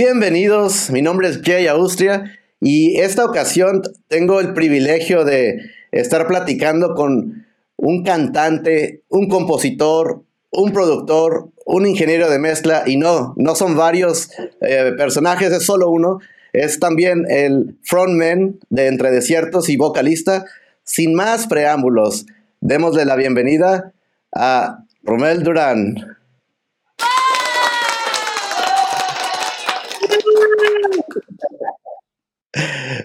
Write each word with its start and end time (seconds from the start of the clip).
Bienvenidos, 0.00 0.90
mi 0.90 1.02
nombre 1.02 1.28
es 1.28 1.40
Jay 1.42 1.66
Austria 1.66 2.38
y 2.60 3.00
esta 3.00 3.24
ocasión 3.24 3.82
tengo 4.06 4.38
el 4.38 4.54
privilegio 4.54 5.24
de 5.24 5.58
estar 5.90 6.28
platicando 6.28 6.94
con 6.94 7.44
un 7.74 8.04
cantante, 8.04 9.02
un 9.08 9.28
compositor, 9.28 10.22
un 10.50 10.72
productor, 10.72 11.50
un 11.66 11.84
ingeniero 11.84 12.30
de 12.30 12.38
mezcla 12.38 12.84
y 12.86 12.96
no, 12.96 13.34
no 13.36 13.56
son 13.56 13.76
varios 13.76 14.30
eh, 14.60 14.92
personajes, 14.96 15.50
es 15.50 15.64
solo 15.64 15.90
uno, 15.90 16.20
es 16.52 16.78
también 16.78 17.24
el 17.28 17.76
frontman 17.82 18.60
de 18.70 18.86
Entre 18.86 19.10
Desiertos 19.10 19.68
y 19.68 19.76
vocalista. 19.76 20.44
Sin 20.84 21.12
más 21.12 21.48
preámbulos, 21.48 22.24
démosle 22.60 23.04
la 23.04 23.16
bienvenida 23.16 23.92
a 24.32 24.84
Romel 25.02 25.42
Durán. 25.42 26.17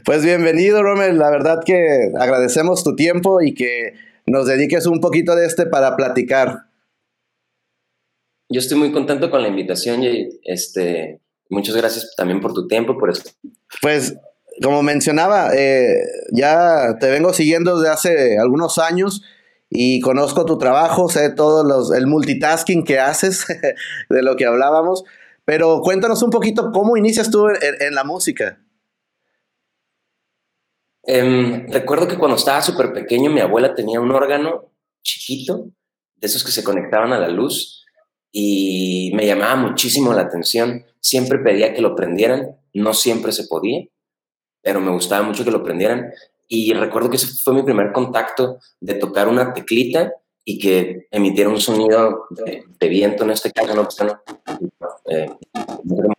Pues 0.06 0.24
bienvenido, 0.24 0.84
Romel. 0.84 1.18
La 1.18 1.30
verdad 1.30 1.62
que 1.66 2.12
agradecemos 2.20 2.84
tu 2.84 2.96
tiempo 2.96 3.42
y 3.42 3.54
que 3.54 3.94
nos 4.26 4.48
dediques 4.48 4.86
un 4.86 5.00
poquito 5.00 5.36
de 5.36 5.46
este 5.46 5.66
para 5.66 5.96
platicar. 5.96 6.66
Yo 8.50 8.60
estoy 8.60 8.78
muy 8.78 8.92
contento 8.92 9.32
con 9.32 9.42
la 9.42 9.48
invitación 9.48 10.04
y 10.04 10.30
este, 10.44 11.22
muchas 11.50 11.76
gracias 11.76 12.14
también 12.16 12.42
por 12.42 12.54
tu 12.54 12.68
tiempo, 12.68 12.98
por 12.98 13.10
esto. 13.10 13.32
Pues, 13.82 14.16
como 14.62 14.84
mencionaba, 14.84 15.56
eh, 15.56 15.96
ya 16.32 16.98
te 17.00 17.10
vengo 17.10 17.34
siguiendo 17.34 17.80
desde 17.80 17.94
hace 17.94 18.38
algunos 18.38 18.78
años 18.78 19.24
y 19.70 20.02
conozco 20.02 20.46
tu 20.46 20.58
trabajo, 20.58 21.10
sé 21.10 21.32
todo 21.32 21.64
los, 21.64 21.92
el 21.92 22.06
multitasking 22.06 22.84
que 22.84 23.00
haces, 23.00 23.46
de 24.10 24.22
lo 24.22 24.36
que 24.36 24.46
hablábamos, 24.46 25.04
pero 25.46 25.82
cuéntanos 25.82 26.22
un 26.22 26.30
poquito 26.30 26.72
cómo 26.72 26.96
inicias 26.96 27.32
tú 27.32 27.48
en 27.50 27.96
la 27.96 28.04
música. 28.04 28.63
Em, 31.06 31.68
recuerdo 31.70 32.08
que 32.08 32.18
cuando 32.18 32.38
estaba 32.38 32.62
súper 32.62 32.94
pequeño 32.94 33.30
mi 33.30 33.42
abuela 33.42 33.76
tenía 33.76 34.00
un 34.00 34.12
órgano 34.12 34.72
chiquito, 35.02 35.68
de 36.16 36.28
esos 36.28 36.44
que 36.44 36.52
se 36.52 36.64
conectaban 36.64 37.12
a 37.12 37.20
la 37.20 37.28
luz, 37.28 37.84
y 38.32 39.12
me 39.14 39.28
llamaba 39.28 39.56
muchísimo 39.56 40.14
la 40.14 40.24
atención. 40.24 40.84
Siempre 41.00 41.38
pedía 41.40 41.74
que 41.74 41.82
lo 41.82 41.96
prendieran, 41.96 42.58
no 42.74 42.94
siempre 42.94 43.32
se 43.32 43.46
podía, 43.46 43.86
pero 44.62 44.82
me 44.82 44.92
gustaba 44.92 45.24
mucho 45.24 45.46
que 45.46 45.52
lo 45.52 45.64
prendieran. 45.64 46.12
Y 46.48 46.74
recuerdo 46.74 47.10
que 47.10 47.18
ese 47.18 47.28
fue 47.44 47.54
mi 47.54 47.64
primer 47.64 47.92
contacto 47.92 48.58
de 48.80 48.96
tocar 48.96 49.28
una 49.28 49.54
teclita 49.54 50.14
y 50.44 50.58
que 50.58 51.08
emitiera 51.12 51.50
un 51.50 51.62
sonido 51.62 52.26
de, 52.32 52.90
viento 52.90 53.24
en 53.24 53.32
este 53.32 53.52
caso, 53.52 53.74
no, 53.76 53.88
eh, 55.06 55.30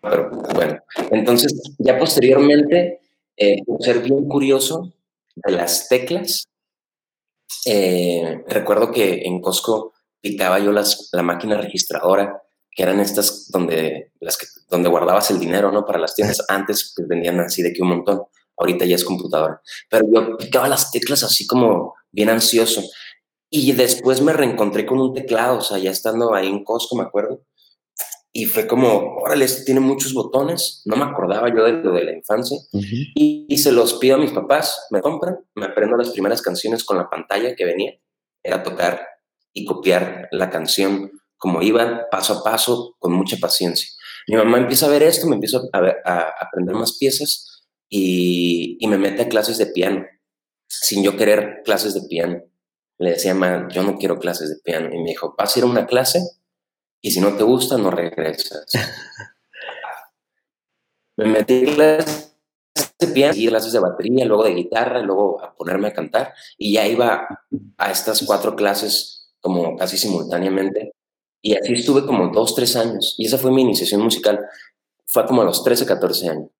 pero 0.01 0.31
bueno. 0.55 0.79
Entonces, 1.11 1.75
ya 1.79 1.99
posteriormente 1.99 3.01
eh, 3.37 3.57
ser 3.81 4.01
bien 4.01 4.29
curioso 4.29 4.93
de 5.35 5.53
las 5.53 5.89
teclas. 5.89 6.47
Eh, 7.67 8.43
recuerdo 8.47 8.91
que 8.91 9.23
en 9.25 9.41
Costco 9.41 9.93
picaba 10.21 10.59
yo 10.59 10.73
las, 10.73 11.09
la 11.13 11.23
máquina 11.23 11.57
registradora, 11.57 12.43
que 12.71 12.83
eran 12.83 13.01
estas 13.01 13.51
donde, 13.51 14.13
las 14.21 14.37
que, 14.37 14.47
donde 14.69 14.89
guardabas 14.89 15.31
el 15.31 15.39
dinero, 15.39 15.71
¿no? 15.71 15.85
Para 15.85 15.99
las 15.99 16.15
tiendas. 16.15 16.45
Antes 16.49 16.93
pues, 16.97 17.09
vendían 17.09 17.41
así 17.41 17.63
de 17.63 17.73
que 17.73 17.83
un 17.83 17.89
montón. 17.89 18.23
Ahorita 18.57 18.85
ya 18.85 18.95
es 18.95 19.05
computadora. 19.05 19.61
Pero 19.91 20.07
yo 20.13 20.37
picaba 20.37 20.69
las 20.69 20.93
teclas 20.93 21.25
así 21.25 21.47
como 21.47 21.95
bien 22.13 22.31
ansioso. 22.31 22.83
Y 23.51 23.73
después 23.73 24.21
me 24.21 24.33
reencontré 24.33 24.87
con 24.87 25.01
un 25.01 25.13
teclado, 25.13 25.59
o 25.59 25.61
sea, 25.61 25.79
ya 25.79 25.91
estando 25.91 26.35
ahí 26.35 26.49
en 26.49 26.65
Costco, 26.65 26.97
me 26.97 27.03
acuerdo. 27.03 27.43
Y 28.37 28.47
fue 28.47 28.67
como, 28.67 29.19
órale, 29.19 29.45
este 29.45 29.63
tiene 29.63 29.79
muchos 29.79 30.13
botones, 30.13 30.83
no 30.87 30.97
me 30.97 31.05
acordaba 31.05 31.55
yo 31.55 31.63
de 31.63 31.75
lo 31.75 31.93
de 31.93 32.03
la 32.03 32.13
infancia. 32.13 32.59
y, 32.73 33.57
se 33.59 33.71
los 33.71 33.95
pido 33.95 34.17
a 34.17 34.19
mis 34.19 34.33
papás, 34.33 34.89
me 34.91 35.01
compran, 35.01 35.39
me 35.55 35.67
aprendo 35.67 35.97
las 35.97 36.11
primeras 36.11 36.43
canciones 36.43 36.83
con 36.83 36.97
la 36.97 37.09
pantalla 37.09 37.55
que 37.55 37.65
venía. 37.65 37.93
Era 38.43 38.65
tocar 38.65 39.07
y 39.53 39.65
copiar 39.65 40.27
la 40.33 40.51
canción 40.51 41.13
como 41.37 41.63
iba, 41.63 42.09
paso 42.11 42.41
a 42.41 42.43
paso, 42.43 42.97
con 42.99 43.13
mucha 43.13 43.37
paciencia. 43.37 43.89
Mi 44.27 44.35
mamá 44.35 44.59
empieza 44.59 44.87
a 44.87 44.89
ver 44.89 45.05
esto, 45.05 45.29
me 45.29 45.37
empiezo 45.37 45.69
a, 45.73 45.79
a 46.05 46.33
aprender 46.41 46.75
más 46.75 46.99
piezas 46.99 47.63
y, 47.89 48.77
y, 48.81 48.89
me 48.89 48.99
mete 48.99 49.23
a 49.23 49.29
clases 49.29 49.59
de 49.59 49.67
piano, 49.67 50.05
sin 50.67 51.05
yo 51.05 51.17
querer 51.17 51.63
clases 51.65 51.95
de 51.95 52.09
piano. 52.09 52.43
Le 52.99 53.11
decía, 53.11 53.33
mamá, 53.33 53.69
yo 53.73 53.85
no 53.85 53.97
quiero 53.97 54.19
clases 54.19 54.49
de 54.49 54.57
piano. 54.65 54.89
Y 54.93 54.99
me 54.99 55.11
dijo, 55.11 55.37
¿vas 55.39 55.55
a 55.55 55.59
ir 55.61 55.65
a 55.65 55.69
una 55.69 55.87
clase? 55.87 56.21
Y 57.05 57.11
si 57.11 57.21
no 57.21 57.37
te 57.37 57.45
gusta, 57.45 57.77
no 57.77 57.91
regresas. 57.91 58.65
me 61.19 61.27
metí 61.27 61.67
en 61.67 61.75
clases 61.75 62.35
de 62.99 63.07
piano, 63.09 63.35
clases 63.51 63.73
de 63.75 63.79
batería, 63.79 64.25
luego 64.25 64.45
de 64.45 64.55
guitarra, 64.55 65.01
luego 65.01 65.45
a 65.45 65.55
ponerme 65.55 65.89
a 65.89 65.93
cantar 65.93 66.33
y 66.57 66.73
ya 66.73 66.89
iba 66.89 67.29
a 67.77 67.91
estas 67.91 68.25
cuatro 68.25 68.57
clases 68.57 69.35
como 69.41 69.77
casi 69.77 69.99
simultáneamente 69.99 70.95
y 71.43 71.55
así 71.55 71.75
estuve 71.75 72.07
como 72.07 72.29
dos, 72.29 72.55
tres 72.55 72.75
años 72.75 73.17
y 73.19 73.27
esa 73.27 73.37
fue 73.37 73.51
mi 73.51 73.61
iniciación 73.61 74.01
musical. 74.01 74.41
Fue 75.05 75.27
como 75.27 75.43
a 75.43 75.45
los 75.45 75.63
13, 75.63 75.85
14 75.85 76.31
años. 76.31 76.51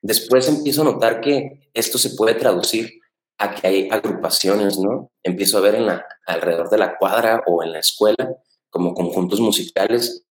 Después 0.00 0.46
empiezo 0.46 0.82
a 0.82 0.92
notar 0.92 1.20
que 1.20 1.70
esto 1.74 1.98
se 1.98 2.10
puede 2.10 2.34
traducir 2.34 3.00
a 3.36 3.52
que 3.52 3.66
hay 3.66 3.88
agrupaciones, 3.90 4.78
¿no? 4.78 5.10
Empiezo 5.24 5.58
a 5.58 5.62
ver 5.62 5.74
en 5.74 5.86
la, 5.86 6.06
alrededor 6.24 6.70
de 6.70 6.78
la 6.78 6.96
cuadra 6.96 7.42
o 7.48 7.64
en 7.64 7.72
la 7.72 7.80
escuela 7.80 8.38
como 8.70 8.94
conjuntos 8.94 9.40
musicales 9.40 10.24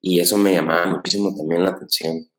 y 0.00 0.20
eso 0.20 0.36
me 0.36 0.54
llamaba 0.54 0.86
muchísimo 0.86 1.34
también 1.36 1.64
la 1.64 1.70
atención. 1.70 2.30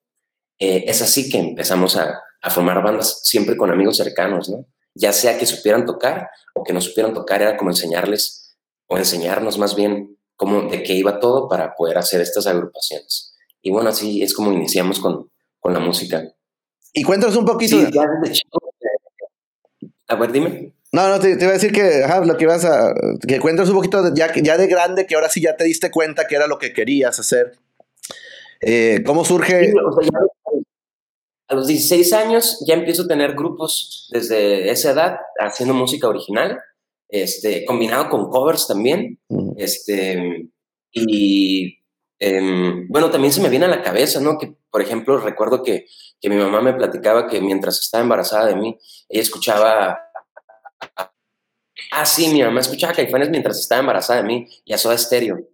Eh, 0.60 0.86
es 0.88 1.02
así 1.02 1.30
que 1.30 1.38
empezamos 1.38 1.98
a, 1.98 2.20
a, 2.42 2.50
formar 2.50 2.82
bandas 2.84 3.22
siempre 3.24 3.56
con 3.58 3.72
amigos 3.72 3.98
cercanos, 3.98 4.50
¿no? 4.50 4.66
Ya 4.96 5.14
sea 5.14 5.38
que 5.38 5.46
supieran 5.46 5.86
tocar 5.86 6.30
o 6.56 6.64
que 6.64 6.74
no 6.74 6.82
supieran 6.82 7.14
tocar, 7.14 7.42
era 7.42 7.58
como 7.58 7.70
enseñarles 7.70 8.58
o 8.88 8.98
enseñarnos 8.98 9.58
más 9.58 9.76
bien 9.76 10.18
cómo, 10.36 10.64
de 10.64 10.82
qué 10.82 10.94
iba 10.94 11.20
todo 11.20 11.48
para 11.48 11.76
poder 11.76 11.98
hacer 11.98 12.22
estas 12.22 12.48
agrupaciones. 12.48 13.36
Y 13.62 13.72
bueno, 13.72 13.90
así 13.90 14.24
es 14.24 14.34
como 14.34 14.52
iniciamos 14.52 15.00
con, 15.00 15.30
con 15.60 15.74
la 15.74 15.80
música. 15.80 16.24
Y 16.94 17.04
cuéntanos 17.04 17.36
un 17.36 17.46
poquito. 17.46 17.78
Sí, 17.78 17.92
ya 17.94 18.04
desde 18.22 18.36
chico. 18.36 18.60
A 20.08 20.16
ver, 20.16 20.32
dime. 20.32 20.74
No, 20.92 21.10
no, 21.10 21.20
te, 21.20 21.32
iba 21.32 21.50
a 21.50 21.54
decir 21.54 21.72
que 21.72 22.06
lo 22.26 22.38
que 22.38 22.46
ibas 22.46 22.64
a. 22.66 22.94
que 23.28 23.40
cuentas 23.40 23.70
un 23.70 23.76
poquito 23.76 24.02
de, 24.02 24.18
ya, 24.18 24.32
ya 24.36 24.58
de 24.58 24.68
grande, 24.68 25.06
que 25.06 25.16
ahora 25.16 25.30
sí 25.30 25.42
ya 25.42 25.58
te 25.58 25.66
diste 25.66 25.92
cuenta 25.92 26.28
que 26.28 26.36
era 26.36 26.48
lo 26.48 26.58
que 26.58 26.74
querías 26.74 27.20
hacer. 27.20 27.58
Eh, 28.62 29.04
¿Cómo 29.06 29.26
surge? 29.26 29.74
a 31.50 31.56
los 31.56 31.68
16 31.68 32.14
años 32.14 32.64
ya 32.68 32.74
empiezo 32.74 33.04
a 33.04 33.08
tener 33.08 33.34
grupos 33.34 34.10
desde 34.12 34.70
esa 34.70 34.92
edad 34.92 35.18
haciendo 35.40 35.74
música 35.74 36.08
original, 36.08 36.60
este, 37.08 37.64
combinado 37.64 38.10
con 38.10 38.30
covers 38.30 38.68
también. 38.68 39.20
Este, 39.56 40.50
y 40.92 41.80
em, 42.20 42.88
bueno, 42.90 43.10
también 43.10 43.32
se 43.32 43.42
me 43.42 43.50
viene 43.50 43.66
a 43.66 43.70
la 43.70 43.82
cabeza, 43.82 44.20
¿no? 44.20 44.38
Que, 44.38 44.56
por 44.70 44.82
ejemplo, 44.82 45.18
recuerdo 45.18 45.64
que, 45.64 45.86
que 46.20 46.30
mi 46.30 46.36
mamá 46.36 46.62
me 46.62 46.74
platicaba 46.74 47.28
que 47.28 47.40
mientras 47.40 47.80
estaba 47.80 48.04
embarazada 48.04 48.48
de 48.48 48.56
mí, 48.56 48.78
ella 49.08 49.22
escuchaba 49.22 50.07
Ah, 51.92 52.06
sí, 52.06 52.28
mi 52.30 52.42
mamá 52.42 52.60
escuchaba 52.60 52.94
Caifanes 52.94 53.30
mientras 53.30 53.60
estaba 53.60 53.80
embarazada 53.80 54.22
de 54.22 54.28
mí 54.28 54.48
y 54.66 54.74
a 54.74 54.78
Soda 54.78 54.98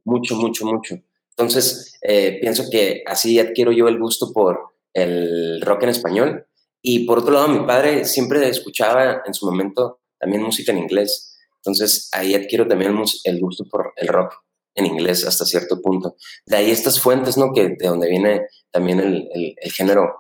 mucho, 0.06 0.36
mucho, 0.36 0.66
mucho. 0.66 0.96
Entonces, 1.30 1.98
eh, 2.02 2.38
pienso 2.40 2.70
que 2.70 3.04
así 3.06 3.40
adquiero 3.40 3.72
yo 3.72 3.88
el 3.88 4.00
gusto 4.00 4.32
por 4.32 4.60
el 4.94 5.62
rock 5.62 5.84
en 5.84 5.90
español. 5.90 6.48
Y 6.82 7.06
por 7.06 7.20
otro 7.20 7.34
lado, 7.34 7.48
mi 7.48 7.66
padre 7.66 8.06
siempre 8.06 8.48
escuchaba 8.48 9.24
en 9.26 9.34
su 9.34 9.46
momento 9.46 10.02
también 10.20 10.44
música 10.44 10.72
en 10.72 10.80
inglés. 10.80 11.38
Entonces, 11.58 12.10
ahí 12.12 12.36
adquiero 12.36 12.68
también 12.68 12.96
el 13.24 13.40
gusto 13.40 13.66
por 13.70 13.94
el 13.96 14.08
rock 14.08 14.34
en 14.76 14.86
inglés 14.86 15.26
hasta 15.26 15.46
cierto 15.46 15.82
punto. 15.82 16.16
De 16.46 16.58
ahí 16.58 16.72
estas 16.72 17.00
fuentes, 17.00 17.38
¿no? 17.38 17.54
Que 17.54 17.70
de 17.70 17.88
donde 17.88 18.10
viene 18.10 18.48
también 18.72 19.00
el, 19.00 19.30
el, 19.34 19.72
género 19.72 20.14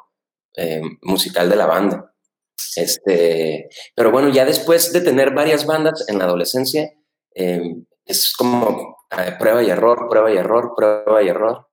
eh, 0.56 0.82
musical 1.02 1.50
de 1.50 1.56
la 1.56 1.66
banda. 1.66 2.13
Este, 2.76 3.70
pero 3.96 4.12
bueno, 4.12 4.30
ya 4.30 4.46
después 4.46 4.94
de 4.94 5.02
tener 5.02 5.34
varias 5.34 5.66
bandas 5.66 6.06
en 6.08 6.18
la 6.18 6.26
adolescencia, 6.26 6.92
em, 7.34 7.86
es 8.06 8.34
como 8.36 8.98
eh, 9.12 9.36
prueba 9.40 9.64
y 9.64 9.70
error, 9.70 10.08
prueba 10.10 10.32
y 10.32 10.38
error, 10.38 10.74
prueba 10.76 11.24
y 11.24 11.28
error, 11.28 11.68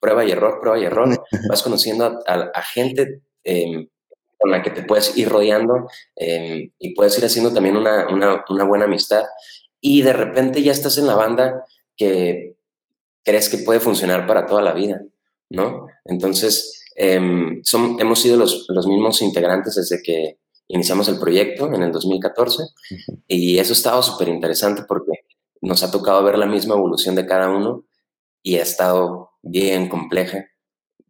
prueba 0.00 0.24
y 0.24 0.30
error, 0.30 0.60
prueba 0.60 0.78
y 0.78 0.84
error. 0.84 1.24
Vas 1.48 1.62
conociendo 1.62 2.20
a, 2.26 2.62
gente 2.62 3.22
em, 3.44 3.88
con 4.38 4.50
la 4.50 4.62
que 4.62 4.70
te 4.70 4.82
puedes 4.82 5.16
ir 5.16 5.28
rodeando 5.28 5.88
em, 6.16 6.70
y 6.78 6.94
puedes 6.94 7.18
ir 7.18 7.24
haciendo 7.24 7.52
también 7.52 7.76
una, 7.76 8.08
una, 8.08 8.44
una 8.48 8.64
buena 8.64 8.84
amistad. 8.84 9.24
Y 9.80 10.02
de 10.02 10.12
repente 10.12 10.62
ya 10.62 10.72
estás 10.72 10.98
en 10.98 11.06
la 11.06 11.14
banda 11.14 11.64
que 11.96 12.56
crees 13.24 13.48
que 13.48 13.58
puede 13.58 13.80
funcionar 13.80 14.26
para 14.26 14.46
toda 14.46 14.62
la 14.62 14.72
vida, 14.72 15.02
¿no? 15.50 15.86
Entonces, 16.04 16.76
Em, 16.98 17.62
son, 17.62 18.00
hemos 18.00 18.20
sido 18.20 18.38
los, 18.38 18.64
los, 18.70 18.86
mismos 18.86 19.20
integrantes 19.20 19.74
desde 19.74 20.02
que 20.02 20.38
iniciamos 20.68 21.08
el 21.08 21.18
proyecto 21.18 21.72
en 21.72 21.82
el 21.82 21.92
2014 21.92 22.64
y 23.26 23.58
eso 23.58 23.72
ha 23.72 23.76
estado 23.76 24.02
súper 24.02 24.28
interesante 24.28 24.82
porque 24.86 25.12
nos 25.60 25.82
ha 25.82 25.90
tocado 25.90 26.22
ver 26.24 26.38
la 26.38 26.46
misma 26.46 26.74
evolución 26.74 27.14
de 27.14 27.26
cada 27.26 27.48
uno 27.48 27.84
y 28.42 28.56
ha 28.56 28.62
estado 28.62 29.30
bien 29.42 29.88
compleja, 29.88 30.46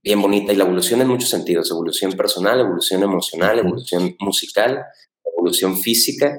bien 0.02 0.20
bonita 0.22 0.52
y 0.52 0.56
la 0.56 0.64
evolución 0.64 1.00
en 1.00 1.08
muchos 1.08 1.30
sentidos, 1.30 1.70
evolución 1.70 2.12
personal, 2.12 2.60
evolución 2.60 3.02
emocional, 3.02 3.58
evolución 3.58 4.16
musical, 4.20 4.84
evolución 5.36 5.76
física 5.76 6.38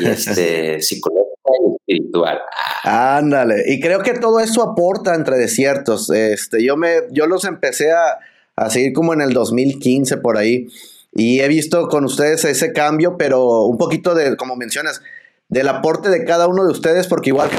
y 0.00 0.06
este, 0.06 0.80
psicológica 0.82 1.50
y 1.60 1.76
espiritual. 1.76 2.40
Ándale, 2.84 3.64
y 3.66 3.80
creo 3.80 4.02
que 4.02 4.14
todo 4.14 4.40
eso 4.40 4.62
aporta 4.62 5.14
entre 5.14 5.36
desiertos. 5.36 6.10
Este, 6.10 6.64
yo, 6.64 6.76
me, 6.76 6.90
yo 7.10 7.26
los 7.26 7.44
empecé 7.44 7.92
a, 7.92 8.18
a 8.56 8.70
seguir 8.70 8.92
como 8.92 9.14
en 9.14 9.20
el 9.20 9.32
2015 9.32 10.16
por 10.16 10.36
ahí 10.38 10.66
y 11.12 11.40
he 11.40 11.48
visto 11.48 11.88
con 11.88 12.04
ustedes 12.04 12.44
ese 12.44 12.72
cambio, 12.72 13.16
pero 13.18 13.66
un 13.66 13.76
poquito 13.76 14.14
de, 14.14 14.36
como 14.36 14.56
mencionas, 14.56 15.02
del 15.48 15.68
aporte 15.68 16.08
de 16.08 16.24
cada 16.24 16.48
uno 16.48 16.64
de 16.64 16.72
ustedes, 16.72 17.06
porque 17.06 17.30
igual 17.30 17.50
que 17.50 17.56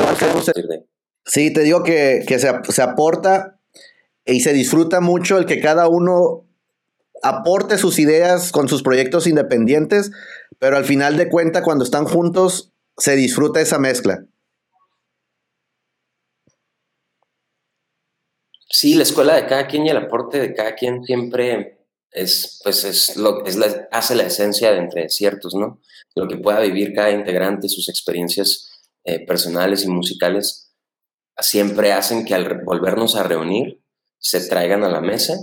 Sí, 1.25 1.53
te 1.53 1.61
digo 1.61 1.83
que, 1.83 2.25
que 2.27 2.39
se, 2.39 2.51
se 2.67 2.81
aporta 2.81 3.59
y 4.25 4.41
se 4.41 4.51
disfruta 4.53 5.00
mucho 5.00 5.38
el 5.38 5.45
que 5.45 5.61
cada 5.61 5.88
uno 5.88 6.45
aporte 7.21 7.77
sus 7.77 8.00
ideas 8.00 8.51
con 8.51 8.67
sus 8.67 8.83
proyectos 8.83 9.27
independientes, 9.27 10.11
pero 10.59 10.75
al 10.75 10.85
final 10.85 11.15
de 11.15 11.29
cuenta 11.29 11.63
cuando 11.63 11.85
están 11.85 12.05
juntos 12.05 12.73
se 12.97 13.15
disfruta 13.15 13.61
esa 13.61 13.79
mezcla. 13.79 14.25
Sí, 18.69 18.95
la 18.95 19.03
escuela 19.03 19.35
de 19.35 19.45
cada 19.45 19.67
quien 19.67 19.85
y 19.85 19.89
el 19.89 19.97
aporte 19.97 20.39
de 20.39 20.53
cada 20.53 20.73
quien 20.73 21.03
siempre 21.03 21.82
es, 22.13 22.60
pues 22.63 22.83
es 22.83 23.18
lo 23.18 23.45
es 23.45 23.57
hace 23.92 24.15
la 24.15 24.24
esencia 24.24 24.71
de 24.71 24.77
entre 24.77 25.10
ciertos, 25.10 25.56
¿no? 25.56 25.81
Lo 26.15 26.27
que 26.27 26.38
pueda 26.38 26.60
vivir 26.60 26.94
cada 26.94 27.12
integrante, 27.12 27.68
sus 27.68 27.89
experiencias 27.89 28.71
eh, 29.04 29.25
personales 29.25 29.83
y 29.83 29.88
musicales, 29.88 30.71
siempre 31.39 31.92
hacen 31.92 32.25
que 32.25 32.36
al 32.36 32.63
volvernos 32.63 33.15
a 33.15 33.24
reunir 33.24 33.81
se 34.19 34.48
traigan 34.48 34.83
a 34.83 34.89
la 34.89 35.01
mesa 35.01 35.36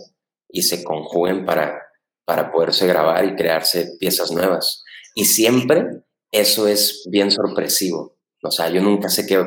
y 0.49 0.63
se 0.63 0.85
conjuguen 0.85 1.45
para, 1.45 1.83
para 2.25 2.53
poderse 2.53 2.87
grabar 2.87 3.25
y 3.25 3.35
crearse 3.35 3.97
piezas 3.99 4.31
nuevas. 4.31 4.85
Y 5.15 5.25
siempre 5.25 6.05
eso 6.31 6.69
es 6.69 7.07
bien 7.11 7.31
sorpresivo. 7.31 8.17
O 8.43 8.51
sea, 8.51 8.71
yo 8.71 8.81
nunca 8.81 9.09
sé 9.09 9.27
qué... 9.27 9.45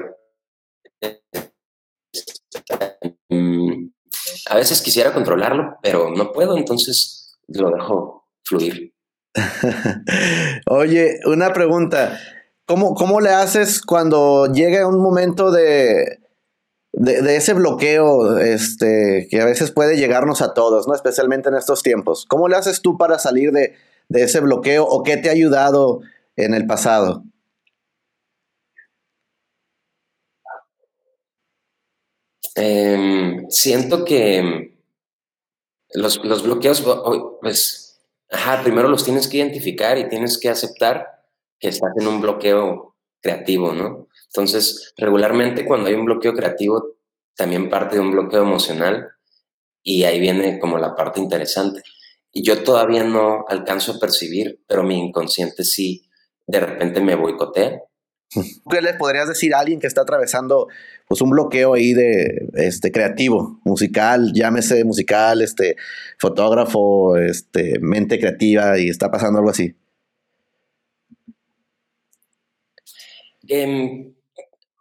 A 4.49 4.55
veces 4.55 4.81
quisiera 4.81 5.13
controlarlo, 5.13 5.77
pero 5.81 6.11
no 6.11 6.31
puedo, 6.31 6.57
entonces 6.57 7.37
lo 7.47 7.69
dejo 7.69 8.27
fluir. 8.43 8.93
Oye, 10.67 11.19
una 11.25 11.53
pregunta. 11.53 12.19
¿Cómo, 12.65 12.93
¿Cómo 12.95 13.19
le 13.19 13.29
haces 13.29 13.81
cuando 13.81 14.47
llega 14.47 14.87
un 14.87 15.01
momento 15.01 15.51
de, 15.51 16.23
de, 16.93 17.35
ese 17.35 17.53
bloqueo 17.53 18.37
este, 18.37 19.27
que 19.29 19.41
a 19.41 19.45
veces 19.45 19.71
puede 19.71 19.97
llegarnos 19.97 20.41
a 20.41 20.53
todos, 20.53 20.87
¿no? 20.87 20.93
especialmente 20.93 21.49
en 21.49 21.55
estos 21.55 21.83
tiempos. 21.83 22.25
¿Cómo 22.29 22.47
le 22.47 22.55
haces 22.55 22.81
tú 22.81 22.97
para 22.97 23.19
salir 23.19 23.51
de, 23.51 23.75
ese 24.09 24.39
bloqueo 24.39 24.85
o 24.85 25.03
qué 25.03 25.17
te 25.17 25.29
ha 25.29 25.33
ayudado 25.33 26.01
en 26.35 26.53
el 26.53 26.67
pasado? 26.67 27.23
Em, 32.55 33.49
siento 33.49 34.05
que 34.05 34.77
los, 35.93 36.21
bloqueos, 36.21 36.83
pues, 37.41 38.01
ajá, 38.29 38.63
primero 38.63 38.87
los 38.89 39.03
tienes 39.03 39.27
que 39.27 39.37
identificar 39.37 39.97
y 39.97 40.09
tienes 40.09 40.37
que 40.37 40.49
aceptar 40.49 41.07
que 41.59 41.69
estás 41.69 41.91
en 41.99 42.07
un 42.07 42.21
bloqueo 42.21 42.95
creativo, 43.21 43.73
¿no? 43.73 44.07
Entonces, 44.27 44.93
regularmente 44.97 45.65
cuando 45.65 45.87
hay 45.87 45.93
un 45.95 46.05
bloqueo 46.05 46.33
creativo, 46.33 46.97
también 47.35 47.69
parte 47.69 47.95
de 47.95 48.01
un 48.01 48.11
bloqueo 48.11 48.41
emocional 48.41 49.09
y 49.81 50.03
ahí 50.03 50.19
viene 50.19 50.59
como 50.59 50.77
la 50.77 50.95
parte 50.95 51.19
interesante. 51.19 51.83
Y 52.31 52.43
yo 52.43 52.63
todavía 52.63 53.03
no 53.03 53.45
alcanzo 53.47 53.93
a 53.93 53.99
percibir, 53.99 54.63
pero 54.67 54.83
mi 54.83 54.99
inconsciente 54.99 55.63
sí 55.63 56.09
de 56.47 56.59
repente 56.59 57.01
me 57.01 57.15
boicotea. 57.15 57.81
¿Qué 58.69 58.81
le 58.81 58.93
podrías 58.93 59.27
decir 59.27 59.53
a 59.53 59.59
alguien 59.59 59.79
que 59.79 59.87
está 59.87 60.01
atravesando 60.01 60.67
pues 61.07 61.21
un 61.21 61.29
bloqueo 61.29 61.73
ahí 61.73 61.93
de 61.93 62.49
este 62.55 62.91
creativo, 62.91 63.59
musical, 63.63 64.31
llámese 64.33 64.83
musical, 64.83 65.41
este 65.41 65.75
fotógrafo, 66.17 67.17
este 67.17 67.79
mente 67.79 68.19
creativa 68.19 68.79
y 68.79 68.89
está 68.89 69.11
pasando 69.11 69.39
algo 69.39 69.51
así? 69.51 69.75
Em, 73.47 74.13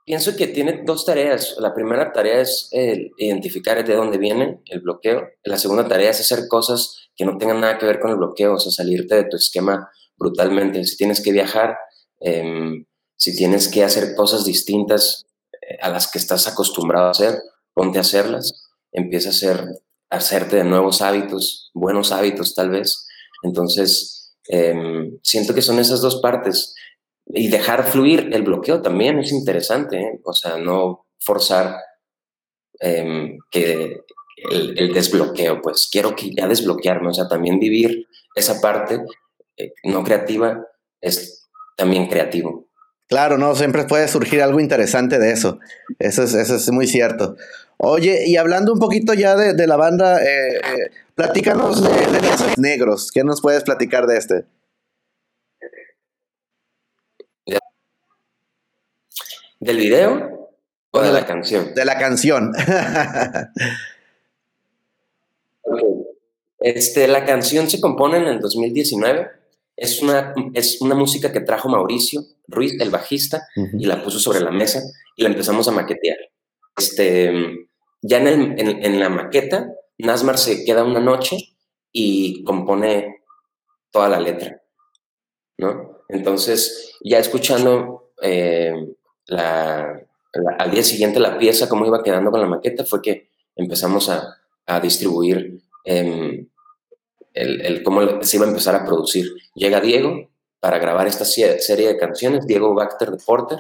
pienso 0.05 0.37
que 0.37 0.47
tiene 0.47 0.83
dos 0.85 1.05
tareas. 1.05 1.57
La 1.59 1.75
primera 1.75 2.13
tarea 2.13 2.41
es 2.41 2.71
identificar 3.19 3.85
de 3.85 3.95
dónde 3.95 4.19
viene 4.19 4.61
el 4.67 4.81
bloqueo. 4.81 5.29
La 5.45 5.59
segunda 5.59 5.89
tarea 5.89 6.11
es 6.11 6.21
hacer 6.21 6.47
cosas 6.49 7.11
que 7.17 7.25
no 7.25 7.37
tengan 7.39 7.61
nada 7.61 7.79
que 7.79 7.87
ver 7.87 8.01
con 8.01 8.11
el 8.11 8.17
bloqueo, 8.17 8.55
o 8.55 8.59
sea, 8.59 8.73
salirte 8.73 9.17
de 9.17 9.25
tu 9.25 9.37
esquema 9.37 9.91
brutalmente. 10.17 10.85
Si 10.85 10.97
tienes 10.97 11.21
que 11.21 11.33
viajar, 11.33 11.77
em, 12.21 12.87
si 13.23 13.37
tienes 13.37 13.69
que 13.69 13.85
hacer 13.85 14.17
cosas 14.17 14.45
distintas 14.45 15.27
eh, 15.53 15.79
a 15.81 15.91
las 15.91 16.11
que 16.11 16.19
estás 16.19 16.49
acostumbrado 16.49 17.07
a 17.07 17.13
hacer, 17.13 17.39
ponte 17.73 17.99
a 17.99 18.01
hacerlas. 18.01 18.69
Empieza 18.91 19.29
a, 19.29 19.31
hacer, 19.31 19.65
hacerte 20.11 20.57
de 20.57 20.65
nuevos 20.65 21.03
hábitos, 21.03 21.71
buenos 21.73 22.11
hábitos 22.11 22.57
tal 22.57 22.71
vez. 22.71 23.07
Entonces, 23.45 24.35
em, 24.49 25.21
siento 25.23 25.55
que 25.55 25.63
son 25.63 25.79
esas 25.79 26.01
dos 26.01 26.21
partes 26.21 26.75
y 27.27 27.47
dejar 27.47 27.87
fluir 27.87 28.29
el 28.33 28.43
bloqueo 28.43 28.83
también 28.83 29.21
es 29.21 29.31
interesante, 29.31 30.01
¿eh? 30.01 30.21
o 30.25 30.33
sea, 30.33 30.57
no 30.57 31.07
forzar 31.21 31.77
em, 32.81 33.39
que 33.53 34.01
el, 34.51 34.93
desbloqueo, 34.93 35.63
pues 35.63 35.89
quiero 35.93 36.17
que 36.17 36.35
ya 36.35 36.49
desbloquearme, 36.49 37.11
o 37.11 37.15
sea, 37.15 37.29
también 37.29 37.61
vivir 37.61 38.05
esa 38.35 38.61
parte 38.61 39.01
eh, 39.57 39.75
no 39.85 40.03
creativa 40.03 40.67
es 41.01 41.49
también 41.77 42.09
creativo. 42.09 42.72
Claro, 43.13 43.37
no, 43.37 43.55
siempre 43.55 43.85
puede 43.85 44.09
surgir 44.09 44.41
algo 44.41 44.59
interesante 44.59 45.19
de 45.19 45.33
eso, 45.33 45.61
eso 45.99 46.23
es, 46.23 46.33
eso 46.33 46.57
es 46.57 46.71
muy 46.71 46.87
cierto. 46.87 47.37
Oye, 47.77 48.25
y 48.27 48.39
hablando 48.39 48.73
un 48.73 48.79
poquito 48.79 49.13
ya 49.13 49.37
de, 49.37 49.67
la 49.67 49.77
banda, 49.77 50.19
eh, 50.25 50.59
platícanos 51.15 51.85
de, 51.85 51.91
de 51.91 52.55
Negros, 52.57 53.13
¿qué 53.13 53.23
nos 53.23 53.43
puedes 53.43 53.65
platicar 53.65 54.07
de 54.07 54.17
este? 54.17 54.47
¿Del 59.61 59.77
video 59.77 60.49
o 60.91 61.03
de 61.03 61.13
la 61.13 61.27
canción? 61.27 61.75
De 61.75 61.85
la 61.85 61.99
canción. 61.99 62.55
este, 66.61 67.09
la 67.09 67.27
canción 67.27 67.69
se 67.69 67.79
compone 67.79 68.17
en 68.17 68.25
el 68.25 68.41
2019. 68.41 69.42
Es 69.77 70.03
una, 70.03 70.35
es 70.55 70.81
una 70.81 70.95
música 70.95 71.33
que 71.33 71.41
trajo 71.41 71.69
Mauricio 71.69 72.23
Ruiz, 72.47 72.79
el 72.81 72.91
bajista, 72.91 73.47
y 73.57 73.87
la 73.87 74.03
puso 74.03 74.19
sobre 74.19 74.41
la 74.41 74.51
mesa 74.51 74.83
y 75.17 75.23
la 75.23 75.29
empezamos 75.31 75.67
a 75.69 75.73
maquetear. 75.73 76.19
Este, 76.77 77.69
ya 78.03 78.19
en, 78.19 78.59
en, 78.59 79.01
la 79.01 79.09
maqueta, 79.09 79.73
Nasmar 79.99 80.39
se 80.39 80.65
queda 80.65 80.85
una 80.85 81.01
noche 81.01 81.37
y 81.93 82.43
compone 82.45 83.23
toda 83.91 84.09
la 84.09 84.21
letra, 84.21 84.63
¿no? 85.59 86.01
Entonces, 86.09 86.97
ya 87.03 87.19
escuchando 87.19 88.13
eh, 88.23 88.75
al 89.29 90.71
día 90.71 90.83
siguiente 90.83 91.21
la 91.21 91.39
pieza, 91.39 91.69
como 91.69 91.87
iba 91.87 92.03
quedando 92.03 92.31
con 92.31 92.41
la 92.41 92.47
maqueta, 92.47 92.85
fue 92.85 93.01
que 93.01 93.31
empezamos 93.57 94.09
a, 94.09 94.39
distribuir 94.81 95.61
em, 95.85 96.49
el, 97.35 97.83
cómo 97.83 98.23
se 98.23 98.37
iba 98.37 98.47
a 98.47 98.49
empezar 98.49 98.75
a 98.75 98.85
producir. 98.85 99.27
Llega 99.55 99.81
Diego 99.81 100.31
para 100.61 100.79
grabar 100.79 101.07
esta 101.07 101.25
serie 101.25 101.89
de 101.89 101.97
canciones, 101.97 102.47
Diego 102.47 102.75
Bacter 102.75 103.11
de 103.11 103.19
Porter, 103.25 103.59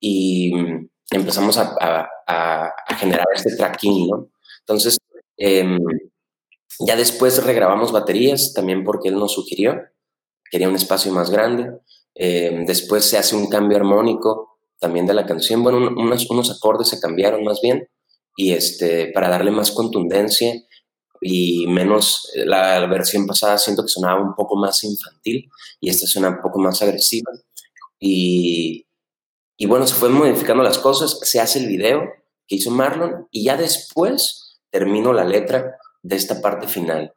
y 0.00 0.54
mm, 0.54 0.88
empezamos 1.10 1.58
a, 1.58 2.08
generar 2.98 3.26
este 3.34 3.56
tracking, 3.56 4.08
¿no? 4.08 4.28
Entonces, 4.60 4.98
em, 5.36 5.78
ya 6.80 6.96
después 6.96 7.42
regrabamos 7.44 7.92
baterías, 7.92 8.52
también 8.54 8.84
porque 8.84 9.08
él 9.08 9.16
nos 9.16 9.32
sugirió, 9.32 9.80
quería 10.50 10.68
un 10.68 10.76
espacio 10.76 11.12
más 11.12 11.30
grande. 11.30 11.70
Em, 12.14 12.66
después 12.66 13.04
se 13.04 13.18
hace 13.18 13.36
un 13.36 13.48
cambio 13.48 13.76
armónico 13.76 14.58
también 14.78 15.06
de 15.06 15.14
la 15.14 15.26
canción. 15.26 15.62
Bueno, 15.62 15.78
unos, 15.78 16.30
unos 16.30 16.50
acordes 16.50 16.88
se 16.88 17.00
cambiaron 17.00 17.44
más 17.44 17.60
bien 17.62 17.88
y 18.36 18.52
este, 18.52 19.10
para 19.12 19.28
darle 19.28 19.50
más 19.50 19.70
contundencia 19.72 20.54
y 21.20 21.66
menos, 21.66 22.30
la, 22.34 22.86
versión 22.86 23.26
pasada 23.26 23.58
siento 23.58 23.82
que 23.82 23.88
sonaba 23.88 24.20
un 24.20 24.34
poco 24.34 24.56
más 24.56 24.82
infantil 24.84 25.48
y 25.80 25.90
esta 25.90 26.06
suena 26.06 26.28
un 26.30 26.40
poco 26.40 26.58
más 26.58 26.80
agresiva. 26.82 27.30
Y, 27.98 28.86
y 29.56 29.66
bueno, 29.66 29.86
se 29.86 29.94
fueron 29.94 30.18
modificando 30.18 30.62
las 30.62 30.78
cosas, 30.78 31.18
se 31.22 31.40
hace 31.40 31.58
el 31.60 31.66
video 31.66 32.02
que 32.46 32.56
hizo 32.56 32.70
Marlon 32.70 33.28
y 33.30 33.44
ya 33.44 33.56
después 33.56 34.60
termino 34.70 35.12
la 35.12 35.24
letra 35.24 35.76
de 36.02 36.16
esta 36.16 36.40
parte 36.40 36.68
final, 36.68 37.12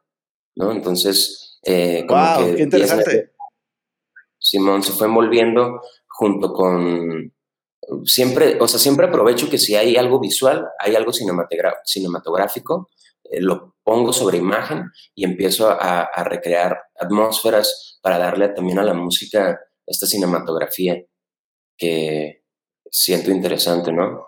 ¿no? 0.56 0.72
Entonces, 0.72 1.58
eh, 1.62 2.04
como 2.06 2.54
qué 2.56 2.62
interesante. 2.62 3.32
Simón 4.38 4.82
se 4.82 4.92
fue 4.92 5.06
envolviendo 5.06 5.80
junto 6.08 6.52
con 6.52 7.32
siempre, 8.04 8.58
o 8.60 8.68
sea, 8.68 8.78
siempre 8.78 9.06
aprovecho 9.06 9.48
que 9.48 9.58
si 9.58 9.74
hay 9.74 9.96
algo 9.96 10.20
visual, 10.20 10.68
hay 10.78 10.94
algo 10.94 11.12
cinematográfico, 11.12 12.88
eh, 12.90 13.01
lo 13.40 13.76
pongo 13.84 14.12
sobre 14.12 14.38
imagen 14.38 14.90
y 15.14 15.24
empiezo 15.24 15.70
a, 15.70 16.08
recrear 16.24 16.78
atmósferas 16.98 17.98
para 18.02 18.18
darle 18.18 18.48
también 18.48 18.78
a 18.78 18.84
la 18.84 18.94
música 18.94 19.60
esta 19.86 20.06
cinematografía 20.06 21.02
que 21.76 22.44
siento 22.90 23.30
interesante, 23.30 23.92
¿no? 23.92 24.26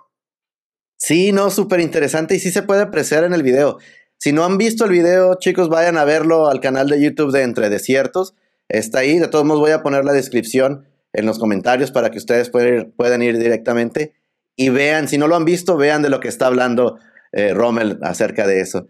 Sí, 0.97 1.33
no, 1.33 1.51
súper 1.51 1.81
interesante 1.81 2.35
y 2.35 2.41
sí 2.41 2.51
se 2.51 2.63
puede 2.63 2.83
apreciar 2.83 3.25
en 3.25 3.35
el 3.35 3.43
video. 3.43 3.79
Si 4.19 4.33
no 4.33 4.45
han 4.45 4.59
visto 4.59 4.85
el 4.85 4.91
video, 4.91 5.35
chicos, 5.35 5.69
vayan 5.69 5.99
a 5.99 6.05
verlo 6.05 6.49
al 6.49 6.61
canal 6.61 6.89
de 6.89 7.01
YouTube 7.01 7.33
de 7.33 7.43
Entre 7.43 7.69
Desiertos. 7.69 8.35
Está 8.69 9.01
ahí, 9.01 9.19
de 9.19 9.29
todos 9.29 9.45
modos 9.45 9.61
voy 9.61 9.73
a 9.73 9.83
poner 9.83 10.05
la 10.05 10.13
descripción 10.13 10.89
en 11.13 11.27
los 11.27 11.39
comentarios 11.39 11.91
para 11.91 12.11
que 12.11 12.19
ustedes 12.19 12.51
puedan 12.51 13.23
ir, 13.23 13.39
directamente 13.39 14.15
y 14.57 14.69
vean, 14.69 15.09
si 15.09 15.19
no 15.19 15.27
lo 15.27 15.37
han 15.37 15.45
visto, 15.45 15.77
vean 15.77 16.03
de 16.03 16.11
lo 16.11 16.21
que 16.21 16.29
está 16.29 16.47
hablando 16.47 16.99
eh, 17.35 17.53
Rommel 17.53 17.99
acerca 18.03 18.47
de 18.47 18.61
eso. 18.61 18.87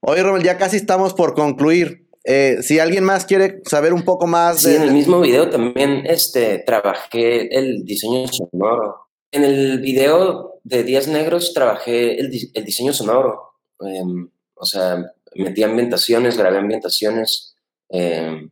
Oye, 0.00 0.22
Rommel, 0.22 0.42
ya 0.42 0.58
casi 0.58 0.76
estamos 0.76 1.14
por 1.14 1.34
concluir. 1.34 2.08
Eh, 2.24 2.58
si 2.62 2.80
alguien 2.80 3.04
más 3.04 3.24
quiere 3.24 3.60
saber 3.64 3.92
un 3.92 4.02
poco 4.02 4.26
más 4.26 4.62
sí, 4.62 4.74
en 4.74 4.82
el 4.82 4.92
mismo 4.92 5.20
video 5.20 5.48
también 5.48 6.02
este, 6.06 6.58
trabajé 6.58 7.56
el 7.56 7.84
diseño 7.84 8.26
sonoro. 8.26 9.06
En 9.30 9.44
el 9.44 9.78
video 9.80 10.58
de 10.64 10.82
Días 10.82 11.06
Negros 11.06 11.54
trabajé 11.54 12.18
el, 12.18 12.30
diseño 12.30 12.92
sonoro. 12.92 13.52
Em, 13.78 14.28
o 14.54 14.64
sea, 14.64 15.04
metí 15.36 15.62
ambientaciones, 15.62 16.36
grabé 16.36 16.58
ambientaciones 16.58 17.54
em, 17.88 18.50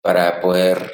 para 0.00 0.40
poder 0.40 0.90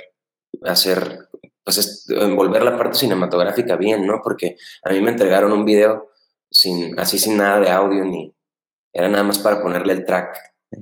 hacer, 0.64 1.28
pues 1.62 2.06
envolver 2.08 2.64
la 2.64 2.76
parte 2.76 2.98
cinematográfica 2.98 3.76
bien, 3.76 4.04
¿no? 4.04 4.20
Porque 4.24 4.56
a 4.82 4.90
mí 4.90 5.00
me 5.00 5.10
entregaron 5.10 5.52
un 5.52 5.64
video 5.64 6.07
sin, 6.58 6.98
así 6.98 7.20
sin 7.20 7.36
nada 7.36 7.60
de 7.60 7.70
audio 7.70 8.04
ni, 8.04 8.34
era 8.92 9.08
nada 9.08 9.22
más 9.22 9.38
para 9.38 9.62
ponerle 9.62 9.92
el 9.92 10.04
track. 10.04 10.36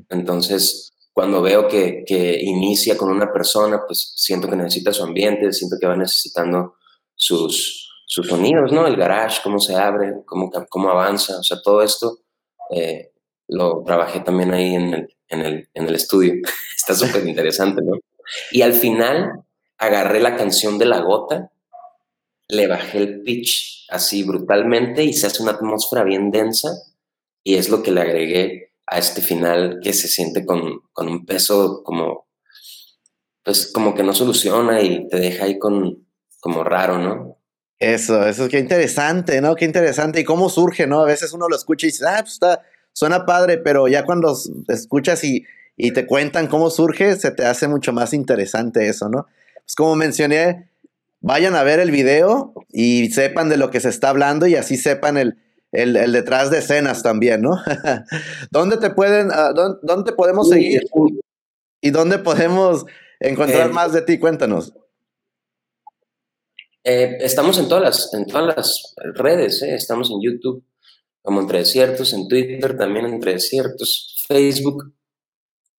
Entonces, 0.09 0.95
cuando 1.13 1.43
veo 1.43 1.69
que, 1.69 2.03
que 2.07 2.39
inicia 2.41 2.97
con 2.97 3.11
una 3.11 3.31
persona, 3.31 3.83
pues 3.87 4.15
siento 4.17 4.49
que 4.49 4.57
necesita 4.57 4.95
su 4.95 5.03
ambiente, 5.03 5.53
siento 5.53 5.77
que 5.79 5.87
va 5.87 5.95
necesitando 5.95 6.77
sus, 7.15 7.93
sus 8.07 8.27
sonidos, 8.27 8.73
¿no? 8.73 8.87
El 8.87 8.97
garage, 8.97 9.41
cómo 9.43 9.59
se 9.59 9.75
abre, 9.75 10.15
cómo, 10.25 10.51
cómo 10.71 10.89
avanza, 10.89 11.39
o 11.39 11.43
sea, 11.43 11.61
todo 11.63 11.83
esto 11.83 12.21
eh, 12.71 13.13
lo 13.47 13.83
trabajé 13.85 14.21
también 14.21 14.55
ahí 14.55 14.75
en 14.75 14.95
el, 14.95 15.17
en 15.29 15.41
el, 15.43 15.69
en 15.75 15.89
el 15.89 15.95
estudio. 15.95 16.33
Está 16.77 16.95
súper 16.95 17.27
interesante, 17.27 17.83
¿no? 17.83 17.99
Y 18.51 18.63
al 18.63 18.73
final 18.73 19.45
agarré 19.77 20.21
la 20.21 20.37
canción 20.37 20.79
de 20.79 20.87
la 20.87 21.01
gota, 21.01 21.53
le 22.49 22.67
bajé 22.67 22.97
el 22.99 23.23
pitch 23.23 23.76
así 23.89 24.23
brutalmente 24.23 25.05
y 25.05 25.13
se 25.13 25.27
hace 25.27 25.43
una 25.43 25.53
atmósfera 25.53 26.05
bien 26.05 26.31
densa 26.31 26.71
y 27.43 27.57
es 27.57 27.69
lo 27.69 27.83
que 27.83 27.93
le 27.93 28.01
agregué 28.01 28.73
a 28.87 28.99
este 28.99 29.21
final 29.21 29.81
que 29.83 29.93
se 29.93 30.09
siente 30.09 30.45
con, 30.45 30.81
con 30.93 31.09
un 31.09 31.27
peso 31.27 31.83
como, 31.85 32.29
pues 33.45 33.71
como 33.73 33.95
que 33.95 34.03
no 34.03 34.13
soluciona 34.15 34.81
y 34.83 35.09
te 35.09 35.19
deja 35.19 35.45
ahí 35.45 35.59
con, 35.59 36.07
como 36.41 36.65
raro, 36.65 36.99
¿no? 36.99 37.39
Eso, 37.79 38.27
eso, 38.27 38.49
qué 38.49 38.59
interesante, 38.59 39.41
¿no? 39.41 39.55
Qué 39.55 39.65
interesante. 39.65 40.21
Y 40.21 40.25
cómo 40.25 40.49
surge, 40.49 40.87
¿no? 40.87 41.01
A 41.01 41.05
veces 41.05 41.33
uno 41.33 41.49
lo 41.49 41.57
escucha 41.57 41.87
y 41.87 41.91
dice, 41.91 42.07
ah, 42.09 42.21
pues 42.21 42.35
está, 42.35 42.63
suena 42.93 43.27
padre, 43.27 43.59
pero 43.59 43.87
ya 43.87 44.05
cuando 44.05 44.35
escuchas 44.69 45.23
y, 45.25 45.45
y 45.77 45.93
te 45.93 46.07
cuentan 46.07 46.47
cómo 46.47 46.71
surge, 46.71 47.17
se 47.17 47.31
te 47.33 47.45
hace 47.45 47.69
mucho 47.69 47.93
más 47.93 48.15
interesante 48.15 48.89
eso, 48.89 49.09
¿no? 49.09 49.27
Pues 49.57 49.75
como 49.77 49.95
mencioné, 49.95 50.71
vayan 51.27 51.57
a 51.57 51.65
ver 51.65 51.81
el 51.81 51.91
video 51.91 52.55
y 52.71 53.11
sepan 53.11 53.49
de 53.49 53.57
lo 53.57 53.73
que 53.73 53.81
se 53.81 53.89
está 53.89 54.11
hablando 54.11 54.47
y 54.47 54.55
así 54.55 54.77
sepan 54.77 55.17
el, 55.17 55.37
el, 55.73 56.13
detrás 56.13 56.53
de 56.53 56.59
escenas 56.59 57.03
también, 57.03 57.43
¿no? 57.43 57.61
¿Dónde 58.53 58.77
te 58.77 58.91
pueden, 58.91 59.33
uh, 59.33 59.79
dónde, 59.83 60.13
podemos 60.13 60.49
seguir? 60.49 60.83
¿Y 61.81 61.91
dónde 61.91 62.21
podemos 62.21 62.87
encontrar 63.19 63.71
eh, 63.71 63.73
más 63.73 63.93
de 63.93 64.03
ti? 64.03 64.21
Cuéntanos. 64.21 64.73
Eh, 66.85 67.19
estamos 67.21 67.59
en 67.59 67.67
todas 67.67 67.83
las, 67.83 68.15
en 68.15 68.27
todas 68.27 68.57
las 68.57 68.95
redes, 69.17 69.63
¿eh? 69.63 69.75
estamos 69.75 70.09
en 70.13 70.23
YouTube 70.23 70.65
como 71.23 71.41
Entre 71.41 71.59
Desiertos, 71.59 72.13
en 72.13 72.29
Twitter 72.29 72.79
también 72.79 73.07
Entre 73.07 73.33
Desiertos, 73.33 74.25
Facebook 74.29 74.95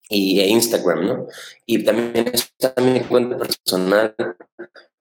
y 0.10 0.42
e 0.42 0.48
Instagram, 0.50 1.08
¿no? 1.08 1.28
Y 1.66 1.86
también 1.86 2.32
está 2.34 2.74
mi 2.82 3.00
cuenta 3.00 3.38
personal 3.38 4.14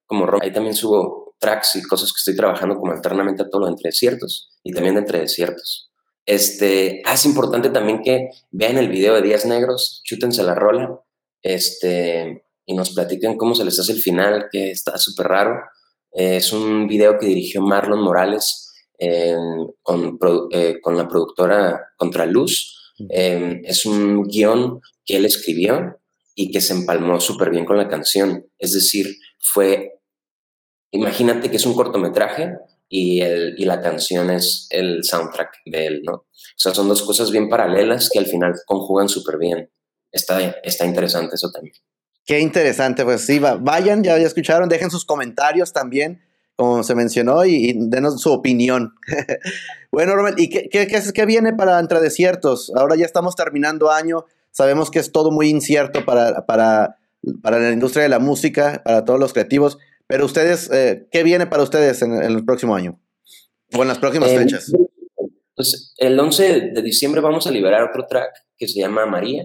como 0.06 0.26
Ahí 0.40 0.52
también 0.52 0.74
subo 0.74 1.34
tracks 1.38 1.76
y 1.76 1.82
cosas 1.82 2.12
que 2.12 2.18
estoy 2.18 2.36
trabajando 2.36 2.76
como 2.76 2.92
alternamente 2.92 3.42
a 3.42 3.48
todo 3.48 3.62
lo 3.62 3.68
entre 3.68 3.88
desiertos 3.88 4.50
y 4.62 4.72
también 4.72 4.94
de 4.94 5.00
entre 5.00 5.20
desiertos. 5.20 5.90
Este, 6.24 7.02
ah, 7.04 7.14
es 7.14 7.24
importante 7.24 7.70
también 7.70 8.02
que 8.02 8.30
vean 8.50 8.78
el 8.78 8.88
video 8.88 9.14
de 9.14 9.22
Días 9.22 9.46
Negros, 9.46 10.00
chútense 10.04 10.42
la 10.42 10.54
rola, 10.54 11.00
este, 11.42 12.44
y 12.64 12.74
nos 12.74 12.90
platiquen 12.90 13.36
cómo 13.36 13.54
se 13.54 13.64
les 13.64 13.78
hace 13.78 13.92
el 13.92 14.00
final, 14.02 14.48
que 14.50 14.70
está 14.70 14.98
súper 14.98 15.28
raro. 15.28 15.60
es 16.12 16.52
un 16.52 16.88
video 16.88 17.18
que 17.18 17.26
dirigió 17.26 17.60
Marlon 17.60 18.00
Morales 18.00 18.66
con, 19.82 20.18
eh, 20.52 20.80
con, 20.80 20.96
la 20.96 21.06
productora 21.08 21.92
Contraluz. 21.96 22.94
Eh, 23.10 23.60
es 23.64 23.84
un 23.84 24.24
guion 24.24 24.80
que 25.04 25.16
él 25.16 25.26
escribió 25.26 25.98
y 26.34 26.50
que 26.50 26.60
se 26.60 26.72
empalmó 26.72 27.20
súper 27.20 27.50
bien 27.50 27.64
con 27.64 27.76
la 27.76 27.88
canción. 27.88 28.46
Es 28.58 28.72
decir, 28.72 29.16
fue 29.38 29.95
Imagínate 30.90 31.50
que 31.50 31.56
es 31.56 31.66
un 31.66 31.74
cortometraje 31.74 32.54
y, 32.88 33.20
el, 33.20 33.54
y 33.58 33.64
la 33.64 33.80
canción 33.80 34.30
es 34.30 34.66
el 34.70 35.04
soundtrack 35.04 35.62
de 35.66 35.86
él, 35.86 36.02
¿no? 36.04 36.12
O 36.12 36.58
sea, 36.58 36.74
son 36.74 36.88
dos 36.88 37.02
cosas 37.02 37.30
bien 37.30 37.48
paralelas 37.48 38.08
que 38.10 38.18
al 38.18 38.26
final 38.26 38.54
conjugan 38.66 39.08
súper 39.08 39.38
bien. 39.38 39.70
Está, 40.12 40.40
está 40.62 40.86
interesante 40.86 41.34
eso 41.34 41.50
también. 41.50 41.74
Qué 42.24 42.40
interesante, 42.40 43.04
pues 43.04 43.20
sí, 43.20 43.38
vayan, 43.38 44.02
ya, 44.02 44.18
ya 44.18 44.26
escucharon, 44.26 44.68
dejen 44.68 44.90
sus 44.90 45.04
comentarios 45.04 45.72
también, 45.72 46.20
como 46.56 46.82
se 46.82 46.96
mencionó, 46.96 47.44
y, 47.44 47.76
denos 47.78 48.20
su 48.20 48.32
opinión. 48.32 48.94
bueno, 49.92 50.16
Romel, 50.16 50.34
¿y 50.36 50.48
qué, 50.48 50.68
qué, 50.68 50.88
qué, 50.88 51.26
viene 51.26 51.52
para 51.52 51.78
Entre 51.78 52.00
Desiertos? 52.00 52.72
Ahora 52.74 52.96
ya 52.96 53.04
estamos 53.04 53.36
terminando 53.36 53.92
año, 53.92 54.24
sabemos 54.50 54.90
que 54.90 54.98
es 54.98 55.12
todo 55.12 55.30
muy 55.30 55.48
incierto 55.48 56.04
para, 56.04 56.46
para, 56.46 56.96
para 57.42 57.60
la 57.60 57.70
industria 57.70 58.02
de 58.02 58.08
la 58.08 58.18
música, 58.18 58.82
para 58.84 59.04
todos 59.04 59.20
los 59.20 59.32
creativos. 59.32 59.78
Pero 60.06 60.24
ustedes, 60.24 60.70
eh, 60.70 61.08
¿qué 61.10 61.22
viene 61.22 61.46
para 61.46 61.62
ustedes 61.62 62.02
en, 62.02 62.14
el 62.14 62.44
próximo 62.44 62.74
año? 62.74 63.00
O 63.76 63.82
en 63.82 63.88
las 63.88 63.98
próximas 63.98 64.30
eh, 64.30 64.38
fechas. 64.38 64.72
Pues 65.54 65.94
el 65.96 66.18
11 66.18 66.72
de 66.72 66.82
diciembre 66.82 67.20
vamos 67.20 67.46
a 67.46 67.50
liberar 67.50 67.82
otro 67.82 68.06
track 68.06 68.30
que 68.56 68.68
se 68.68 68.80
llama 68.80 69.06
María, 69.06 69.44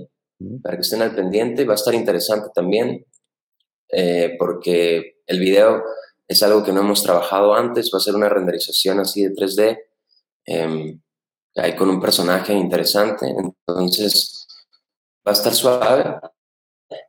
para 0.62 0.76
que 0.76 0.82
estén 0.82 1.02
al 1.02 1.16
pendiente. 1.16 1.66
Va 1.66 1.74
a 1.74 1.76
estar 1.76 1.96
interesante 1.96 2.50
también, 2.54 3.06
eh, 3.90 4.36
porque 4.38 5.22
el 5.26 5.40
video 5.40 5.84
es 6.28 6.44
algo 6.44 6.64
que 6.64 6.72
no 6.72 6.82
hemos 6.82 7.02
trabajado 7.02 7.56
antes. 7.56 7.90
Va 7.94 7.98
a 7.98 8.02
ser 8.02 8.16
una 8.16 8.30
renderización 8.30 9.00
así 9.00 9.24
de 9.24 9.34
3D, 9.34 9.80
em, 10.46 11.02
ahí 11.56 11.76
con 11.76 11.90
un 11.90 12.00
personaje 12.00 12.54
interesante. 12.54 13.26
Entonces, 13.68 14.48
va 15.26 15.32
a 15.32 15.34
estar 15.34 15.54
suave. 15.54 16.20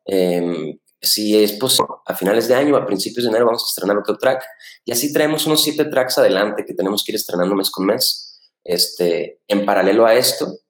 Em, 0.05 0.79
si 1.03 1.43
es 1.43 1.53
posible, 1.53 1.95
a 2.07 2.15
finales 2.15 2.47
de 2.47 2.55
año, 2.55 2.77
a 2.77 2.87
principios 2.87 3.25
de 3.25 3.31
enero, 3.31 3.47
vamos 3.47 3.65
a 3.65 3.69
estrenar 3.69 3.99
otro 3.99 4.17
track. 4.17 4.45
Y 4.85 4.93
así 4.93 5.13
traemos 5.13 5.45
unos 5.47 5.63
siete 5.63 5.85
tracks 5.87 6.19
adelante 6.19 6.65
que 6.65 6.75
tenemos 6.75 7.03
que 7.05 7.13
ir 7.13 7.17
estrenando 7.17 7.57
mes 7.57 7.71
con 7.71 7.87
mes. 7.87 8.41
Este, 8.63 9.41
en 9.49 9.67
paralelo 9.67 10.07
a 10.07 10.15
esto, 10.15 10.61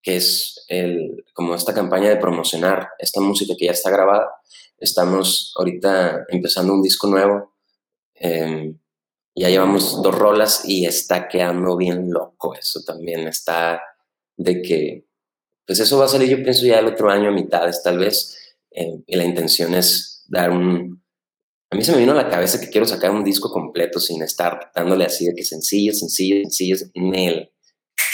que 0.00 0.16
es 0.16 0.64
el, 0.68 1.24
como 1.34 1.56
esta 1.56 1.74
campaña 1.74 2.08
de 2.08 2.16
promocionar 2.16 2.90
esta 3.00 3.20
música 3.20 3.54
que 3.58 3.66
ya 3.66 3.72
está 3.72 3.90
grabada, 3.90 4.30
estamos 4.78 5.52
ahorita 5.58 6.24
empezando 6.28 6.72
un 6.72 6.82
disco 6.82 7.08
nuevo. 7.08 7.56
Em, 8.14 8.78
ya 9.34 9.48
llevamos 9.48 10.00
dos 10.02 10.14
rolas 10.14 10.62
y 10.66 10.86
está 10.86 11.26
quedando 11.26 11.76
bien 11.76 12.12
loco 12.12 12.54
eso 12.54 12.82
también. 12.86 13.26
Está 13.26 13.82
de 14.36 14.62
que, 14.62 15.06
pues 15.66 15.80
eso 15.80 15.98
va 15.98 16.04
a 16.04 16.08
salir, 16.08 16.28
yo 16.28 16.42
pienso 16.44 16.64
ya 16.64 16.78
el 16.78 16.86
otro 16.86 17.10
año 17.10 17.30
a 17.30 17.32
mitades 17.32 17.82
tal 17.82 17.98
vez 17.98 18.39
eh, 18.70 19.02
y 19.06 19.16
la 19.16 19.24
intención 19.24 19.74
es 19.74 20.24
dar 20.28 20.50
un... 20.50 21.02
A 21.72 21.76
mí 21.76 21.84
se 21.84 21.92
me 21.92 21.98
vino 21.98 22.12
a 22.12 22.16
la 22.16 22.28
cabeza 22.28 22.60
que 22.60 22.68
quiero 22.68 22.86
sacar 22.86 23.12
un 23.12 23.22
disco 23.22 23.50
completo 23.50 24.00
sin 24.00 24.22
estar 24.22 24.70
dándole 24.74 25.04
así 25.04 25.26
de 25.26 25.34
que 25.34 25.44
sencillo, 25.44 25.92
sencillo, 25.94 26.42
sencillo, 26.42 26.76
el 26.94 27.50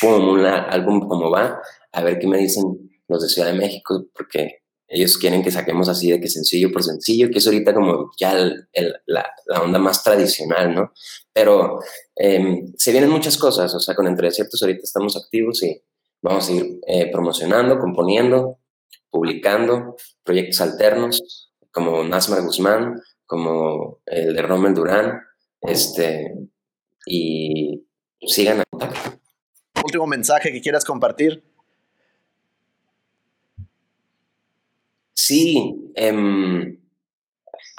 pum, 0.01 0.29
un 0.29 0.45
álbum 0.45 1.09
como 1.09 1.31
va, 1.31 1.59
a 1.93 2.03
ver 2.03 2.19
qué 2.19 2.27
me 2.27 2.39
dicen 2.39 2.65
los 3.09 3.23
de 3.23 3.29
Ciudad 3.29 3.49
de 3.49 3.59
México, 3.59 4.07
porque 4.15 4.59
ellos 4.89 5.19
quieren 5.19 5.43
que 5.43 5.51
saquemos 5.51 5.89
así 5.89 6.11
de 6.11 6.21
que 6.21 6.29
sencillo 6.29 6.71
por 6.71 6.83
sencillo, 6.83 7.31
que 7.31 7.39
es 7.39 7.47
ahorita 7.47 7.75
como 7.75 8.11
ya 8.19 8.35
la, 8.35 9.27
la, 9.47 9.63
onda 9.63 9.79
más 9.79 10.05
tradicional, 10.05 10.75
¿no? 10.75 10.93
Pero 11.33 11.81
em, 12.15 12.73
se 12.77 12.93
vienen 12.93 13.11
muchas 13.11 13.37
cosas, 13.37 13.75
o 13.75 13.81
sea, 13.81 13.95
con 13.95 14.07
Entre 14.07 14.29
Desiertos 14.29 14.63
ahorita 14.63 14.83
estamos 14.83 15.17
activos 15.17 15.63
y 15.63 15.83
vamos 16.23 16.49
a 16.49 16.53
ir 16.53 16.81
eh, 16.87 17.11
promocionando, 17.11 17.79
componiendo, 17.79 18.59
publicando 19.11 19.97
proyectos 20.23 20.61
alternos, 20.61 21.53
como 21.71 22.03
Nasmar 22.05 22.43
Guzmán, 22.43 23.01
como 23.27 24.01
el 24.07 24.35
de 24.35 24.43
Rommel 24.43 24.75
Durán, 24.75 25.21
este, 25.61 26.35
y 27.07 27.87
sigan 28.27 28.61
a 28.61 28.65
contacto. 28.71 29.19
Último 29.85 30.07
mensaje 30.07 30.53
que 30.53 30.61
quieras 30.61 30.85
compartir. 30.85 31.43
Sí, 35.15 35.93
em, 35.95 36.79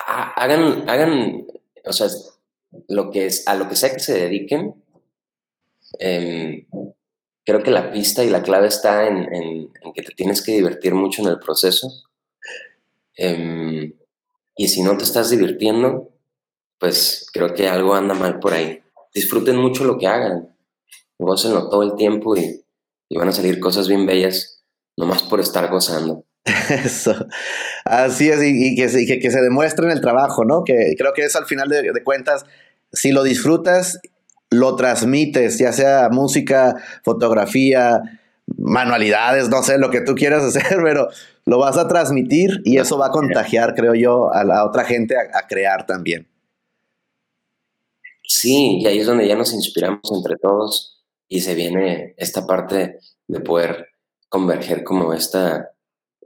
hagan, 0.05 0.89
hagan, 0.89 1.47
o 1.85 1.93
sea, 1.93 2.07
lo 2.87 3.09
que 3.11 3.25
es, 3.25 3.47
a 3.47 3.55
lo 3.55 3.69
que 3.69 3.75
sea 3.75 3.93
que 3.93 3.99
se 3.99 4.13
dediquen, 4.13 4.75
em, 5.99 6.65
creo 7.47 7.63
que 7.63 7.71
la 7.71 7.91
pista 7.93 8.25
y 8.25 8.29
la 8.29 8.43
clave 8.43 8.67
está 8.67 9.07
en, 9.07 9.71
que 9.95 10.01
te 10.01 10.13
tienes 10.13 10.41
que 10.41 10.51
divertir 10.51 10.93
mucho 10.93 11.21
en 11.21 11.29
el 11.29 11.39
proceso. 11.39 11.87
Em, 13.15 13.93
y 14.57 14.67
si 14.67 14.83
no 14.83 14.97
te 14.97 15.05
estás 15.05 15.29
divirtiendo, 15.29 16.09
pues 16.77 17.25
creo 17.31 17.53
que 17.53 17.69
algo 17.69 17.95
anda 17.95 18.13
mal 18.13 18.39
por 18.39 18.53
ahí. 18.53 18.81
Disfruten 19.13 19.55
mucho 19.55 19.85
lo 19.85 19.97
que 19.97 20.07
hagan, 20.07 20.53
gócenlo 21.17 21.69
todo 21.69 21.83
el 21.83 21.95
tiempo 21.95 22.35
y, 22.35 22.65
van 23.15 23.29
a 23.29 23.31
salir 23.31 23.61
cosas 23.61 23.87
bien 23.87 24.05
bellas, 24.05 24.61
nomás 24.97 25.23
por 25.23 25.39
estar 25.39 25.71
gozando. 25.71 26.25
Eso. 26.69 27.15
Así 27.85 28.27
es, 28.27 28.43
y, 28.43 28.75
que, 28.75 28.89
se, 28.89 29.05
que, 29.05 29.31
se 29.31 29.41
demuestre 29.41 29.85
en 29.85 29.93
el 29.93 30.01
trabajo, 30.01 30.43
¿no? 30.43 30.65
Que 30.65 30.95
creo 30.97 31.13
que 31.13 31.23
es 31.23 31.37
al 31.37 31.45
final 31.45 31.69
de, 31.69 32.03
cuentas, 32.03 32.43
si 32.91 33.13
lo 33.13 33.23
disfrutas, 33.23 33.99
lo 34.49 34.75
transmites, 34.75 35.57
ya 35.57 35.71
sea 35.73 36.09
música, 36.09 36.75
fotografía, 37.03 38.01
manualidades, 38.57 39.49
no 39.49 39.63
sé, 39.63 39.77
lo 39.77 39.89
que 39.89 40.01
tú 40.01 40.15
quieras 40.15 40.43
hacer, 40.55 40.79
pero 40.83 41.09
lo 41.45 41.59
vas 41.59 41.77
a 41.77 41.87
transmitir 41.87 42.61
y 42.63 42.77
eso 42.77 42.97
va 42.97 43.07
a 43.07 43.11
contagiar, 43.11 43.75
creo 43.75 43.93
yo, 43.93 44.33
a 44.33 44.43
la 44.43 44.65
otra 44.65 44.83
gente 44.83 45.15
a 45.17 45.47
crear 45.47 45.85
también. 45.85 46.27
Sí, 48.27 48.79
y 48.81 48.87
ahí 48.87 48.99
es 48.99 49.07
donde 49.07 49.27
ya 49.27 49.35
nos 49.35 49.53
inspiramos 49.53 50.01
entre 50.13 50.35
todos 50.35 51.01
y 51.29 51.39
se 51.41 51.55
viene 51.55 52.13
esta 52.17 52.45
parte 52.45 52.99
de 53.27 53.39
poder 53.39 53.87
converger 54.27 54.83
como 54.83 55.13
esta 55.13 55.71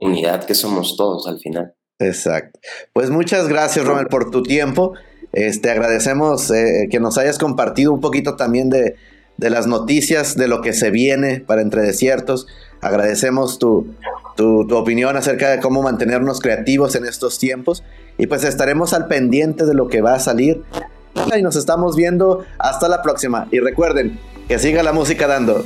unidad 0.00 0.44
que 0.44 0.54
somos 0.54 0.96
todos 0.96 1.28
al 1.28 1.38
final. 1.38 1.74
Exacto. 2.00 2.58
Pues 2.92 3.10
muchas 3.10 3.48
gracias, 3.48 3.86
Romel, 3.86 4.08
por 4.08 4.30
tu 4.30 4.42
tiempo. 4.42 4.94
Este, 5.32 5.70
agradecemos 5.70 6.50
eh, 6.50 6.88
que 6.90 7.00
nos 7.00 7.18
hayas 7.18 7.38
compartido 7.38 7.92
un 7.92 8.00
poquito 8.00 8.36
también 8.36 8.70
de, 8.70 8.96
las 9.38 9.66
noticias, 9.66 10.36
de 10.36 10.46
lo 10.46 10.60
que 10.60 10.72
se 10.72 10.90
viene 10.90 11.40
para 11.40 11.62
Entre 11.62 11.82
Desiertos. 11.82 12.46
Agradecemos 12.80 13.58
tu, 13.58 13.94
tu, 14.36 14.66
tu, 14.66 14.76
opinión 14.76 15.16
acerca 15.16 15.50
de 15.50 15.60
cómo 15.60 15.82
mantenernos 15.82 16.40
creativos 16.40 16.94
en 16.94 17.06
estos 17.06 17.38
tiempos. 17.38 17.82
Y 18.18 18.26
pues 18.26 18.44
estaremos 18.44 18.92
al 18.92 19.06
pendiente 19.06 19.64
de 19.64 19.74
lo 19.74 19.88
que 19.88 20.02
va 20.02 20.14
a 20.14 20.20
salir 20.20 20.62
y 21.36 21.42
nos 21.42 21.56
estamos 21.56 21.96
viendo 21.96 22.44
hasta 22.58 22.88
la 22.88 23.02
próxima. 23.02 23.48
Y 23.50 23.60
recuerden 23.60 24.18
que 24.48 24.58
siga 24.58 24.82
la 24.82 24.92
música 24.92 25.26
dando. 25.26 25.64